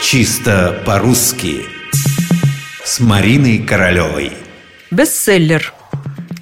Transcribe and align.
Чисто 0.00 0.80
по-русски 0.86 1.66
С 2.84 3.00
Мариной 3.00 3.58
Королевой 3.58 4.32
Бестселлер. 4.92 5.74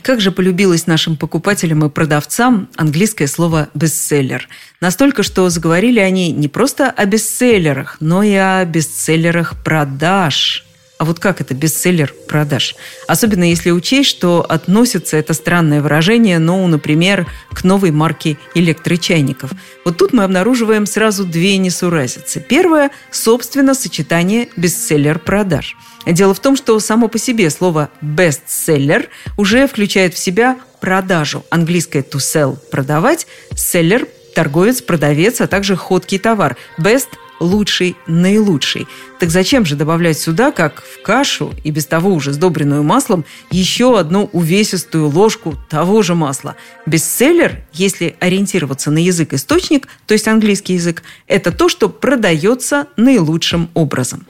Как 0.02 0.20
же 0.20 0.30
полюбилось 0.30 0.86
нашим 0.86 1.16
покупателям 1.16 1.84
и 1.84 1.88
продавцам 1.88 2.68
английское 2.76 3.26
слово 3.26 3.70
«бестселлер». 3.72 4.46
Настолько, 4.80 5.22
что 5.22 5.48
заговорили 5.48 6.00
они 6.00 6.32
не 6.32 6.48
просто 6.48 6.90
о 6.90 7.06
бестселлерах, 7.06 7.96
но 7.98 8.22
и 8.22 8.34
о 8.34 8.62
бестселлерах 8.66 9.54
продаж. 9.64 10.65
А 10.98 11.04
вот 11.04 11.18
как 11.18 11.42
это 11.42 11.52
бестселлер 11.52 12.14
продаж? 12.26 12.74
Особенно 13.06 13.44
если 13.44 13.70
учесть, 13.70 14.08
что 14.08 14.40
относится 14.48 15.18
это 15.18 15.34
странное 15.34 15.82
выражение, 15.82 16.38
ну, 16.38 16.66
например, 16.66 17.26
к 17.50 17.64
новой 17.64 17.90
марке 17.90 18.38
электрочайников. 18.54 19.50
Вот 19.84 19.98
тут 19.98 20.14
мы 20.14 20.24
обнаруживаем 20.24 20.86
сразу 20.86 21.24
две 21.24 21.58
несуразицы. 21.58 22.40
Первое– 22.40 22.90
собственно, 23.10 23.74
сочетание 23.74 24.48
бестселлер 24.56 25.18
продаж. 25.18 25.76
Дело 26.06 26.32
в 26.32 26.40
том, 26.40 26.56
что 26.56 26.78
само 26.80 27.08
по 27.08 27.18
себе 27.18 27.50
слово 27.50 27.90
«бестселлер» 28.00 29.08
уже 29.36 29.66
включает 29.66 30.14
в 30.14 30.18
себя 30.18 30.56
продажу. 30.80 31.44
Английское 31.50 32.02
«to 32.02 32.18
sell»– 32.18 32.56
продавать, 32.70 33.26
«seller»– 33.52 34.08
торговец, 34.34 34.80
продавец, 34.80 35.40
а 35.40 35.46
также 35.46 35.76
ходкий 35.76 36.18
товар. 36.18 36.56
«Best» 36.78 37.08
лучший, 37.40 37.96
наилучший. 38.06 38.86
Так 39.18 39.30
зачем 39.30 39.64
же 39.64 39.76
добавлять 39.76 40.18
сюда, 40.18 40.50
как 40.50 40.82
в 40.82 41.02
кашу, 41.02 41.54
и 41.64 41.70
без 41.70 41.86
того 41.86 42.10
уже 42.10 42.32
сдобренную 42.32 42.82
маслом, 42.82 43.24
еще 43.50 43.98
одну 43.98 44.28
увесистую 44.32 45.08
ложку 45.08 45.54
того 45.68 46.02
же 46.02 46.14
масла? 46.14 46.56
Бестселлер, 46.86 47.64
если 47.72 48.16
ориентироваться 48.20 48.90
на 48.90 48.98
язык-источник, 48.98 49.88
то 50.06 50.14
есть 50.14 50.28
английский 50.28 50.74
язык, 50.74 51.02
это 51.26 51.52
то, 51.52 51.68
что 51.68 51.88
продается 51.88 52.86
наилучшим 52.96 53.70
образом. 53.74 54.26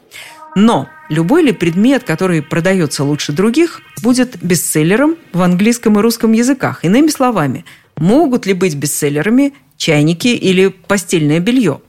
Но 0.56 0.88
любой 1.10 1.42
ли 1.42 1.52
предмет, 1.52 2.04
который 2.04 2.42
продается 2.42 3.04
лучше 3.04 3.32
других, 3.32 3.82
будет 4.02 4.42
бестселлером 4.42 5.16
в 5.32 5.42
английском 5.42 5.98
и 5.98 6.02
русском 6.02 6.32
языках? 6.32 6.82
Иными 6.82 7.08
словами, 7.08 7.66
могут 7.98 8.46
ли 8.46 8.54
быть 8.54 8.74
бестселлерами 8.74 9.52
чайники 9.76 10.28
или 10.28 10.68
постельное 10.68 11.40
белье? 11.40 11.80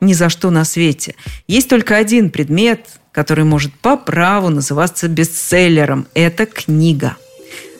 Ни 0.00 0.12
за 0.12 0.28
что 0.28 0.50
на 0.50 0.64
свете. 0.64 1.14
Есть 1.46 1.68
только 1.68 1.96
один 1.96 2.30
предмет, 2.30 2.86
который 3.12 3.44
может 3.44 3.72
по 3.74 3.96
праву 3.96 4.48
называться 4.48 5.08
бестселлером. 5.08 6.06
Это 6.14 6.46
книга. 6.46 7.16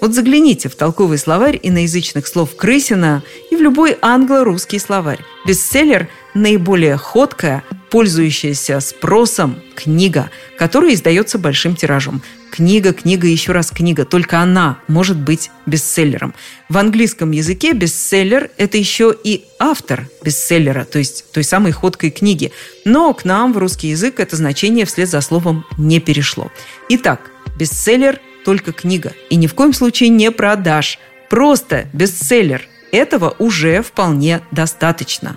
Вот 0.00 0.14
загляните 0.14 0.68
в 0.68 0.76
толковый 0.76 1.18
словарь 1.18 1.60
иноязычных 1.62 2.26
слов 2.26 2.56
Крысина 2.56 3.22
и 3.50 3.56
в 3.56 3.60
любой 3.60 3.96
англо-русский 4.00 4.78
словарь. 4.78 5.20
Бестселлер– 5.46 6.08
наиболее 6.34 6.96
ходкая, 6.96 7.64
пользующаяся 7.90 8.80
спросом 8.80 9.60
книга, 9.74 10.30
которая 10.58 10.94
издается 10.94 11.38
большим 11.38 11.76
тиражом. 11.76 12.22
Книга, 12.50 12.92
книга, 12.92 13.26
еще 13.26 13.52
раз 13.52 13.70
книга. 13.70 14.04
Только 14.04 14.40
она 14.40 14.78
может 14.88 15.16
быть 15.16 15.50
бестселлером. 15.66 16.34
В 16.68 16.78
английском 16.78 17.30
языке 17.30 17.72
бестселлер– 17.72 18.50
это 18.56 18.76
еще 18.76 19.14
и 19.22 19.44
автор 19.58 20.08
бестселлера, 20.24 20.84
то 20.84 20.98
есть 20.98 21.30
той 21.32 21.44
самой 21.44 21.72
ходкой 21.72 22.10
книги. 22.10 22.52
Но 22.84 23.14
к 23.14 23.24
нам 23.24 23.52
в 23.52 23.58
русский 23.58 23.88
язык 23.88 24.18
это 24.18 24.36
значение 24.36 24.84
вслед 24.84 25.08
за 25.08 25.20
словом 25.20 25.64
не 25.78 26.00
перешло. 26.00 26.50
Итак, 26.88 27.30
бестселлер– 27.58 28.20
только 28.44 28.72
книга. 28.72 29.12
И 29.28 29.36
ни 29.36 29.46
в 29.46 29.54
коем 29.54 29.72
случае 29.72 30.08
не 30.08 30.30
продаж. 30.30 30.98
Просто 31.28 31.86
бестселлер. 31.92 32.66
Этого 32.92 33.36
уже 33.38 33.82
вполне 33.82 34.40
достаточно. 34.50 35.36